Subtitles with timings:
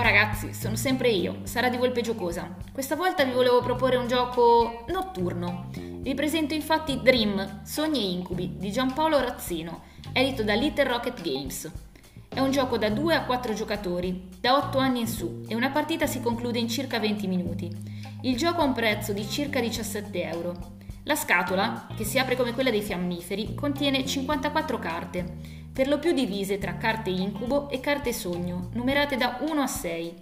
[0.00, 2.56] ragazzi, sono sempre io, Sara di Volpe Giocosa.
[2.72, 5.68] Questa volta vi volevo proporre un gioco notturno.
[5.76, 9.82] Vi presento infatti Dream, Sogni e Incubi di Giampaolo Razzino,
[10.12, 11.70] edito da Little Rocket Games.
[12.26, 15.68] È un gioco da 2 a 4 giocatori, da 8 anni in su, e una
[15.68, 17.70] partita si conclude in circa 20 minuti.
[18.22, 20.54] Il gioco ha un prezzo di circa 17 euro.
[21.04, 26.12] La scatola, che si apre come quella dei fiammiferi, contiene 54 carte, per lo più
[26.12, 30.14] divise tra carte incubo e carte sogno, numerate da 1 a 6.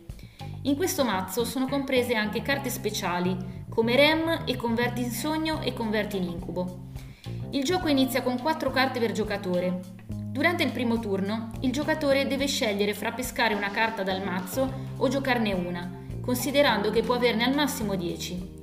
[0.63, 3.37] In questo mazzo sono comprese anche carte speciali,
[3.69, 6.89] come REM e converti in sogno e converti in incubo.
[7.51, 9.81] Il gioco inizia con 4 carte per giocatore.
[10.07, 15.09] Durante il primo turno, il giocatore deve scegliere fra pescare una carta dal mazzo o
[15.09, 18.59] giocarne una, considerando che può averne al massimo 10.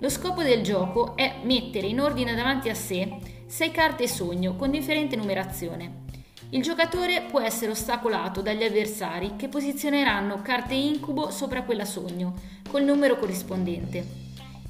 [0.00, 4.72] Lo scopo del gioco è mettere in ordine davanti a sé 6 carte sogno con
[4.72, 6.03] differente numerazione.
[6.50, 12.34] Il giocatore può essere ostacolato dagli avversari che posizioneranno carte incubo sopra quella sogno,
[12.70, 14.22] col numero corrispondente.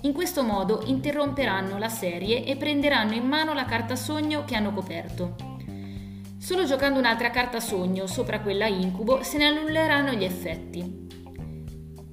[0.03, 4.73] In questo modo interromperanno la serie e prenderanno in mano la carta sogno che hanno
[4.73, 5.35] coperto.
[6.39, 11.03] Solo giocando un'altra carta sogno sopra quella incubo se ne annulleranno gli effetti.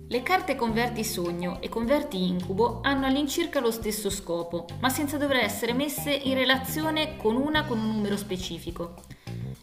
[0.07, 5.37] Le carte converti sogno e converti incubo hanno all'incirca lo stesso scopo, ma senza dover
[5.37, 8.95] essere messe in relazione con una con un numero specifico.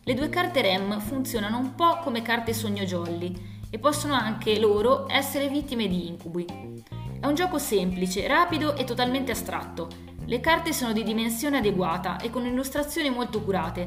[0.09, 3.31] Le due carte REM funzionano un po' come carte sogno jolly
[3.69, 6.47] e possono anche loro essere vittime di incubi.
[7.21, 9.91] È un gioco semplice, rapido e totalmente astratto.
[10.25, 13.87] Le carte sono di dimensione adeguata e con illustrazioni molto curate.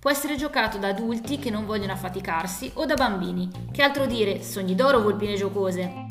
[0.00, 3.48] Può essere giocato da adulti che non vogliono affaticarsi o da bambini.
[3.70, 6.06] Che altro dire, sogni d'oro volpine giocose.